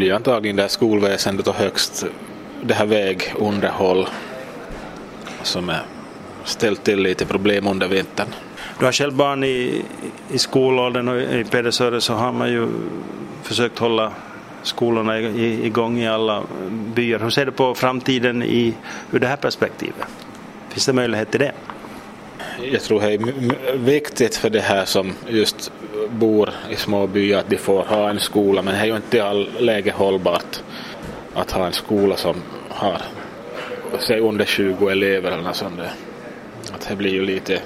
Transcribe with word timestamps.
blir 0.00 0.12
antagligen 0.12 0.56
det 0.56 0.62
här 0.62 0.68
skolväsendet 0.68 1.46
och 1.46 1.54
högst 1.54 2.04
det 2.62 2.74
här 2.74 2.86
vägunderhåll 2.86 4.08
som 5.42 5.68
är 5.68 5.82
ställt 6.44 6.84
till 6.84 6.98
lite 7.02 7.26
problem 7.26 7.66
under 7.66 7.88
vintern. 7.88 8.26
Du 8.78 8.84
har 8.84 8.92
själv 8.92 9.14
barn 9.14 9.44
i, 9.44 9.82
i 10.32 10.38
skolåldern 10.38 11.08
och 11.08 11.20
i 11.20 11.44
Pedersöre 11.50 12.00
så 12.00 12.14
har 12.14 12.32
man 12.32 12.52
ju 12.52 12.68
försökt 13.42 13.78
hålla 13.78 14.12
skolorna 14.62 15.20
igång 15.20 15.98
i 15.98 16.08
alla 16.08 16.42
byar. 16.70 17.18
Hur 17.18 17.30
ser 17.30 17.46
du 17.46 17.52
på 17.52 17.74
framtiden 17.74 18.42
i, 18.42 18.74
ur 19.12 19.18
det 19.18 19.26
här 19.26 19.36
perspektivet? 19.36 20.06
Finns 20.68 20.86
det 20.86 20.92
möjlighet 20.92 21.30
till 21.30 21.40
det? 21.40 21.52
Jag 22.72 22.82
tror 22.82 23.00
det 23.00 23.12
är 23.12 23.76
viktigt 23.76 24.36
för 24.36 24.50
det 24.50 24.60
här 24.60 24.84
som 24.84 25.12
just 25.28 25.72
bor 26.10 26.50
i 26.70 26.76
små 26.76 27.06
byar 27.06 27.38
att 27.38 27.50
de 27.50 27.56
får 27.56 27.82
ha 27.82 28.10
en 28.10 28.20
skola 28.20 28.62
men 28.62 28.74
det 28.74 28.80
är 28.80 28.86
ju 28.86 28.96
inte 28.96 29.16
i 29.16 29.20
all 29.20 29.48
läge 29.58 29.92
hållbart 29.92 30.62
att 31.34 31.50
ha 31.50 31.66
en 31.66 31.72
skola 31.72 32.16
som 32.16 32.36
har 32.68 33.02
säg 33.98 34.20
under 34.20 34.44
20 34.44 34.88
elever 34.88 35.30
eller 35.30 35.42
något 35.42 35.56
sånt 35.56 35.80
Att 36.72 36.88
det 36.88 36.96
blir 36.96 37.12
ju 37.12 37.22
lite 37.22 37.62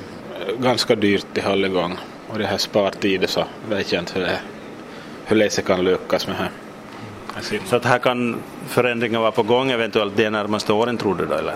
ganska 0.59 0.95
dyrt 0.95 1.39
i 1.39 1.41
hålligång 1.41 1.99
och 2.29 2.39
det 2.39 2.47
här 2.47 2.59
spartiden 2.59 3.29
så 3.29 3.45
vet 3.69 3.93
jag 3.93 4.03
inte 4.03 4.19
hur 4.19 4.27
det 4.27 4.39
hur 5.27 5.37
lätt 5.37 5.67
kan 5.67 5.85
lyckas 5.85 6.27
med 6.27 6.37
det 6.37 6.43
här. 6.43 7.61
Så 7.67 7.77
att 7.77 7.85
här 7.85 7.99
kan 7.99 8.37
förändringar 8.69 9.21
vara 9.21 9.31
på 9.31 9.43
gång 9.43 9.71
eventuellt 9.71 10.17
de 10.17 10.31
närmaste 10.31 10.73
åren 10.73 10.99
tror 10.99 11.15
du 11.15 11.27
då 11.27 11.35
eller? 11.35 11.55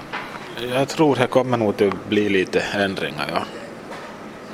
Jag 0.73 0.89
tror 0.89 1.17
det 1.17 1.27
kommer 1.27 1.57
nog 1.57 1.83
att 1.83 2.09
bli 2.09 2.29
lite 2.29 2.61
ändringar 2.61 3.27
ja. 3.35 3.43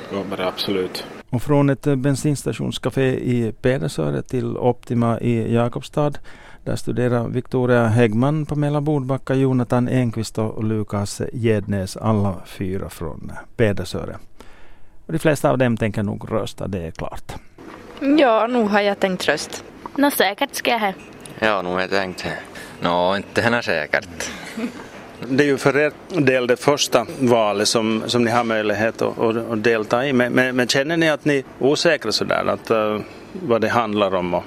Kommer 0.09 0.37
det 0.37 0.47
absolut. 0.47 1.05
Och 1.35 1.41
från 1.41 1.69
ett 1.69 1.81
bensinstationscafé 1.81 3.01
i 3.01 3.53
Pedersöre 3.61 4.21
till 4.21 4.57
Optima 4.57 5.19
i 5.19 5.53
Jakobstad 5.53 6.11
där 6.63 6.75
studerar 6.75 7.27
Victoria 7.27 7.87
Häggman, 7.87 8.45
Pamela 8.45 8.81
Bodbacka, 8.81 9.33
Jonathan 9.33 9.89
Enqvist 9.89 10.37
och 10.37 10.63
Lukas 10.63 11.21
Gednäs, 11.33 11.97
alla 11.97 12.35
fyra 12.45 12.89
från 12.89 13.31
Pedersöre. 13.57 14.17
Och 15.05 15.13
de 15.13 15.19
flesta 15.19 15.51
av 15.51 15.57
dem 15.57 15.77
tänker 15.77 16.03
nog 16.03 16.31
rösta, 16.31 16.67
det 16.67 16.87
är 16.87 16.91
klart. 16.91 17.35
Ja, 18.17 18.47
nog 18.47 18.67
har 18.67 18.81
jag 18.81 18.99
tänkt 18.99 19.27
röst. 19.27 19.63
Nå 19.97 20.11
säkert 20.11 20.55
ska 20.55 20.71
jag 20.71 20.79
här. 20.79 20.95
Ja, 21.39 21.61
nog 21.61 21.73
har 21.73 21.81
jag 21.81 21.89
tänkt 21.89 22.21
här. 22.21 22.39
Nå, 22.81 23.15
inte 23.17 23.41
henne 23.41 23.63
säkert. 23.63 24.29
Det 25.19 25.43
är 25.43 25.47
ju 25.47 25.57
för 25.57 25.77
er 25.77 25.91
del 26.07 26.47
det 26.47 26.57
första 26.57 27.05
valet 27.19 27.67
som, 27.67 28.03
som 28.07 28.23
ni 28.23 28.31
har 28.31 28.43
möjlighet 28.43 29.01
att, 29.01 29.19
att, 29.19 29.51
att 29.51 29.63
delta 29.63 30.05
i. 30.05 30.13
Men, 30.13 30.33
men, 30.33 30.55
men, 30.55 30.67
känner 30.67 30.97
ni 30.97 31.09
att 31.09 31.25
ni 31.25 31.37
är 31.37 31.43
osäkra 31.59 32.11
sådär, 32.11 32.45
att, 32.45 32.71
uh, 32.71 33.01
vad 33.33 33.61
det 33.61 33.69
handlar 33.69 34.15
om? 34.15 34.33
Och... 34.33 34.43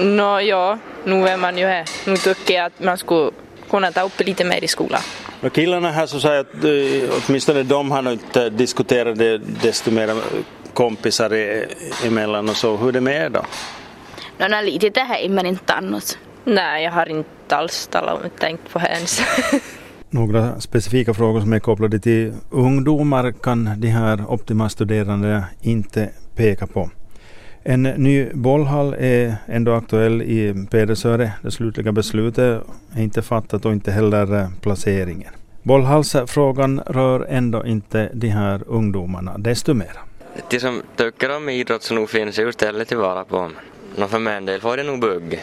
Nå, 0.00 0.40
ja, 0.40 0.78
nu 1.04 1.28
är 1.28 1.36
man 1.36 1.58
ju 1.58 1.66
här. 1.66 1.84
Nu 2.06 2.16
tycker 2.16 2.54
jag 2.54 2.66
att 2.66 2.80
man 2.80 2.98
skulle 2.98 3.30
kunna 3.70 3.92
ta 3.92 4.02
upp 4.02 4.20
lite 4.20 4.44
mer 4.44 4.64
i 4.64 4.68
skolan. 4.68 5.00
Och 5.40 5.52
killarna 5.52 5.90
här 5.90 6.06
så 6.06 6.20
säger 6.20 6.40
att 6.40 6.64
uh, 6.64 7.10
åtminstone 7.26 7.62
de 7.62 7.90
har 7.90 8.02
nog 8.02 8.12
inte 8.12 8.50
diskuterat 8.50 9.18
det 9.18 9.38
desto 9.38 9.90
mer 9.90 10.14
kompisar 10.74 11.30
emellan 12.06 12.48
och 12.48 12.56
så. 12.56 12.76
Hur 12.76 12.88
är 12.88 12.92
det 12.92 13.00
med 13.00 13.26
er 13.26 13.30
då? 13.30 13.44
No, 14.38 14.48
no 14.48 14.62
lite 14.62 14.90
tähän, 14.90 15.34
men 15.34 15.46
inte 15.46 15.72
annars. 15.72 16.16
Nej, 16.44 16.84
jag 16.84 16.92
har 16.92 17.08
inte 17.08 17.56
alls 17.56 17.86
talat, 17.86 18.38
tänkt 18.38 18.72
på 18.72 18.80
ens. 18.80 19.20
Några 20.10 20.60
specifika 20.60 21.14
frågor 21.14 21.40
som 21.40 21.52
är 21.52 21.58
kopplade 21.58 21.98
till 21.98 22.32
ungdomar 22.50 23.32
kan 23.32 23.80
de 23.80 23.88
här 23.88 24.30
Optima-studerande 24.30 25.44
inte 25.60 26.10
peka 26.36 26.66
på. 26.66 26.90
En 27.62 27.82
ny 27.82 28.28
bollhall 28.32 28.94
är 28.98 29.36
ändå 29.46 29.72
aktuell 29.72 30.22
i 30.22 30.66
Pedersöre. 30.70 31.32
Det 31.42 31.50
slutliga 31.50 31.92
beslutet 31.92 32.62
är 32.94 33.02
inte 33.02 33.22
fattat 33.22 33.64
och 33.64 33.72
inte 33.72 33.92
heller 33.92 34.48
placeringen. 34.60 35.32
Bollhallsfrågan 35.62 36.80
rör 36.86 37.26
ändå 37.28 37.66
inte 37.66 38.10
de 38.14 38.28
här 38.28 38.62
ungdomarna 38.66 39.38
desto 39.38 39.74
mer. 39.74 39.92
De 40.50 40.60
som 40.60 40.82
tycker 40.96 41.36
om 41.36 41.48
idrott 41.48 41.82
så 41.82 41.94
nog 41.94 42.10
finns 42.10 42.38
ju 42.38 42.52
stället 42.52 42.88
tillvara 42.88 43.24
på. 43.24 43.50
Nå 43.96 44.06
för 44.06 44.18
min 44.18 44.46
del 44.46 44.60
får 44.60 44.76
det 44.76 44.82
nog 44.82 45.00
bugg. 45.00 45.40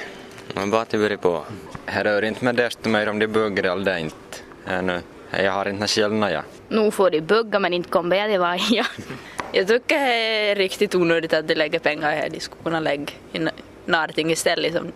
Man 0.55 0.71
bara 0.71 0.85
till 0.85 0.99
börja 0.99 1.17
på. 1.17 1.43
Det 1.85 2.03
rör 2.03 2.21
inte 2.21 2.45
mig 2.45 2.53
desto 2.53 2.89
mer 2.89 3.09
om 3.09 3.19
de 3.19 3.27
buggar 3.27 3.63
eller 3.63 3.97
inte. 3.97 4.42
Ännu. 4.67 5.01
Jag 5.31 5.51
har 5.51 5.67
inte 5.69 5.87
själv 5.87 6.29
ja. 6.29 6.43
Nu 6.69 6.91
får 6.91 7.09
de 7.09 7.21
bugga 7.21 7.59
men 7.59 7.73
inte 7.73 7.89
kommer 7.89 8.15
jag 8.15 8.29
till 8.29 8.39
varje. 8.39 8.85
Jag 9.55 9.67
tycker 9.67 9.99
det 9.99 10.51
är 10.51 10.55
riktigt 10.55 10.95
onödigt 10.95 11.33
att 11.33 11.47
de 11.47 11.55
lägger 11.55 11.79
pengar 11.79 12.11
här. 12.11 12.29
De 12.29 12.39
skulle 12.39 12.63
kunna 12.63 12.79
lägga 12.79 13.13
i 13.31 13.47
någonting 13.85 14.31
istället 14.31 14.73
som 14.73 14.91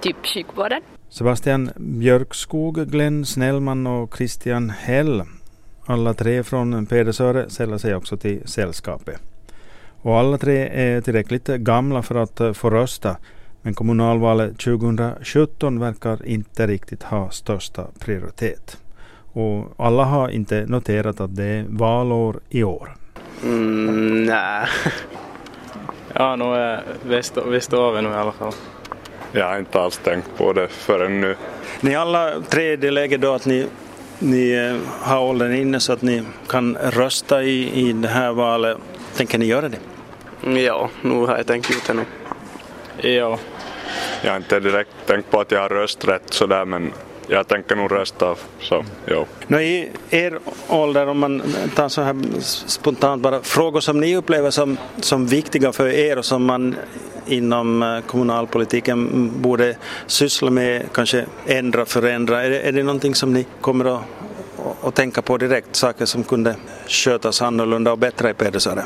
typ 0.00 0.26
sjukvården. 0.26 0.82
Sebastian 1.08 1.70
Björkskog, 1.76 2.90
Glenn 2.90 3.26
Snellman 3.26 3.86
och 3.86 4.16
Christian 4.16 4.70
Hell. 4.70 5.22
Alla 5.86 6.14
tre 6.14 6.42
från 6.42 6.86
Pedersöre 6.86 7.50
sällar 7.50 7.78
sig 7.78 7.94
också 7.94 8.16
till 8.16 8.48
sällskapet. 8.48 9.20
Och 10.02 10.18
alla 10.18 10.38
tre 10.38 10.68
är 10.68 11.00
tillräckligt 11.00 11.46
gamla 11.46 12.02
för 12.02 12.14
att 12.14 12.56
få 12.56 12.70
rösta. 12.70 13.16
Men 13.62 13.74
kommunalvalet 13.74 14.58
2017 14.58 15.80
verkar 15.80 16.26
inte 16.26 16.66
riktigt 16.66 17.02
ha 17.02 17.30
största 17.30 17.86
prioritet. 17.98 18.78
Och 19.32 19.74
alla 19.76 20.04
har 20.04 20.28
inte 20.28 20.66
noterat 20.66 21.20
att 21.20 21.36
det 21.36 21.44
är 21.44 21.64
valår 21.68 22.40
i 22.48 22.62
år. 22.62 22.96
Mm, 23.42 24.24
nej. 24.24 24.66
ja, 26.14 26.36
nog 26.36 26.56
är 26.56 26.82
vi 27.46 27.60
står 27.60 28.02
nu 28.02 28.08
i 28.08 28.12
alla 28.12 28.32
fall. 28.32 28.52
Jag 29.32 29.48
har 29.48 29.58
inte 29.58 29.80
alls 29.80 29.98
tänkt 29.98 30.28
på 30.36 30.52
det 30.52 30.68
förrän 30.68 31.20
nu. 31.20 31.36
Ni 31.80 31.94
alla 31.94 32.40
tre 32.48 32.76
det 32.76 32.90
läget 32.90 33.20
då 33.20 33.34
att 33.34 33.46
ni, 33.46 33.66
ni 34.18 34.52
eh, 34.52 35.06
har 35.06 35.20
åldern 35.20 35.52
inne 35.52 35.80
så 35.80 35.92
att 35.92 36.02
ni 36.02 36.22
kan 36.48 36.76
rösta 36.76 37.42
i, 37.42 37.88
i 37.88 37.92
det 37.92 38.08
här 38.08 38.32
valet. 38.32 38.78
Tänker 39.16 39.38
ni 39.38 39.46
göra 39.46 39.68
det? 39.68 39.78
Ja, 40.60 40.90
nu 41.02 41.26
har 41.26 41.36
jag 41.36 41.46
tänkt 41.46 41.70
ut 41.70 41.84
det 41.86 41.94
nu. 41.94 42.04
Ja. 43.10 43.38
Jag 44.22 44.30
har 44.30 44.36
inte 44.36 44.60
direkt 44.60 44.90
tänkt 45.06 45.30
på 45.30 45.40
att 45.40 45.50
jag 45.50 45.60
har 45.60 45.68
rösträtt 45.68 46.32
sådär 46.32 46.64
men 46.64 46.92
jag 47.26 47.48
tänker 47.48 47.76
nog 47.76 47.92
rösta 47.92 48.34
så, 48.60 48.84
jo. 49.06 49.26
Nå, 49.46 49.60
I 49.60 49.90
er 50.10 50.38
ålder, 50.68 51.06
om 51.06 51.18
man 51.18 51.42
tar 51.74 51.88
så 51.88 52.02
här 52.02 52.16
spontant 52.40 53.22
bara, 53.22 53.42
frågor 53.42 53.80
som 53.80 54.00
ni 54.00 54.16
upplever 54.16 54.50
som, 54.50 54.78
som 55.00 55.26
viktiga 55.26 55.72
för 55.72 55.88
er 55.88 56.18
och 56.18 56.24
som 56.24 56.44
man 56.44 56.76
inom 57.26 57.82
eh, 57.82 58.00
kommunalpolitiken 58.00 59.30
borde 59.42 59.76
syssla 60.06 60.50
med, 60.50 60.92
kanske 60.92 61.24
ändra, 61.46 61.84
förändra. 61.84 62.42
Är 62.42 62.50
det, 62.50 62.60
är 62.60 62.72
det 62.72 62.82
någonting 62.82 63.14
som 63.14 63.32
ni 63.32 63.46
kommer 63.60 63.84
att, 63.84 64.02
att 64.82 64.94
tänka 64.94 65.22
på 65.22 65.38
direkt, 65.38 65.76
saker 65.76 66.04
som 66.04 66.24
kunde 66.24 66.56
skötas 66.88 67.42
annorlunda 67.42 67.92
och 67.92 67.98
bättre 67.98 68.30
i 68.30 68.34
Pedersöre? 68.34 68.82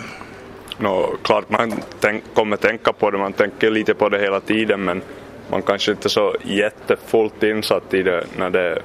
No, 0.78 1.16
klart 1.22 1.50
man 1.50 1.72
tänk, 2.00 2.24
kommer 2.34 2.56
tänka 2.56 2.92
på 2.92 3.10
det, 3.10 3.18
man 3.18 3.32
tänker 3.32 3.70
lite 3.70 3.94
på 3.94 4.08
det 4.08 4.18
hela 4.18 4.40
tiden 4.40 4.84
men 4.84 5.02
man 5.50 5.62
kanske 5.62 5.90
inte 5.90 6.06
är 6.06 6.10
så 6.10 6.34
jättefullt 6.42 7.42
insatt 7.42 7.94
i 7.94 8.02
det 8.02 8.24
när 8.36 8.50
det, 8.50 8.82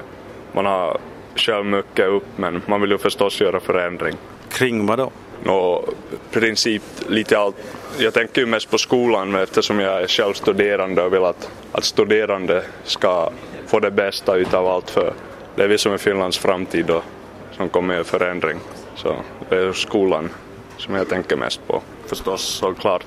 man 0.52 0.66
har 0.66 0.98
själv 1.36 1.66
mycket 1.66 2.08
upp 2.08 2.26
men 2.36 2.62
man 2.66 2.82
vill 2.82 2.92
ju 2.92 2.98
förstås 2.98 3.42
göra 3.42 3.60
förändring. 3.60 4.16
Kring 4.50 4.86
vad 4.86 5.00
då? 5.00 5.12
No, 5.44 5.86
princip 6.32 6.84
lite 7.08 7.40
allt. 7.40 7.56
Jag 7.98 8.14
tänker 8.14 8.42
ju 8.42 8.48
mest 8.48 8.72
på 8.72 8.78
skolan 8.78 9.36
eftersom 9.36 9.80
jag 9.80 10.02
är 10.02 10.08
själv 10.08 10.34
studerande 10.34 11.04
och 11.04 11.14
vill 11.14 11.24
att, 11.24 11.52
att 11.72 11.84
studerande 11.84 12.64
ska 12.84 13.32
få 13.68 13.80
det 13.80 13.92
bästa 13.92 14.36
utav 14.36 14.68
allt 14.68 14.90
för 14.90 15.14
det 15.56 15.64
är 15.64 15.68
vi 15.68 15.78
som 15.78 15.94
är 15.94 15.98
Finlands 15.98 16.38
framtid 16.38 16.90
och 16.90 17.04
som 17.52 17.70
kommer 17.70 17.94
göra 17.94 18.04
förändring. 18.04 18.58
Så 18.96 19.16
det 19.50 19.56
är 19.56 19.74
skolan 19.74 20.30
som 20.78 20.96
jag 20.96 21.10
tänker 21.10 21.36
mest 21.36 21.68
på. 21.68 21.82
Förstås 22.06 22.42
såklart 22.42 23.06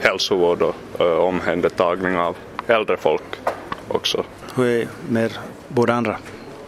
hälsovård 0.00 0.62
och 0.62 0.74
uh, 1.00 1.06
omhändertagning 1.06 2.16
av 2.16 2.36
äldre 2.66 2.96
folk 2.96 3.22
också. 3.88 4.24
Hur 4.54 4.66
är 4.66 4.88
med 5.08 5.38
båda 5.68 5.94
andra? 5.94 6.16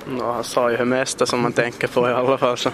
No, 0.07 0.23
han 0.23 0.45
sa 0.45 0.71
ju 0.71 0.77
det 0.77 0.85
mesta 0.85 1.27
som 1.27 1.41
man 1.41 1.53
tänker 1.53 1.89
på 1.89 2.09
i 2.09 2.13
alla 2.13 2.39
fall 2.39 2.57
så 2.57 2.71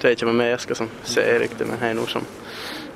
det 0.00 0.08
är 0.08 0.12
inte 0.12 0.26
vad 0.26 0.34
mer 0.34 0.46
jag 0.46 0.60
ska 0.60 0.74
säga 1.02 1.38
riktigt 1.38 1.66
men 1.66 1.78
det 1.80 1.86
är 1.86 1.94
nog 1.94 2.10
som 2.10 2.22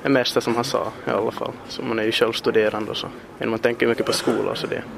det 0.05 0.09
mesta 0.09 0.41
som 0.41 0.55
han 0.55 0.63
sa 0.63 0.91
i 1.07 1.09
alla 1.09 1.31
fall. 1.31 1.51
Så 1.67 1.81
man 1.81 1.99
är 1.99 2.03
ju 2.03 2.11
själv 2.11 2.31
studerande 2.31 2.91
och 2.91 2.97
så. 2.97 3.07
Men 3.37 3.49
man 3.49 3.59
tänker 3.59 3.87
mycket 3.87 4.05
på 4.05 4.13
skolan 4.13 4.55
så 4.55 4.67
det 4.67 4.83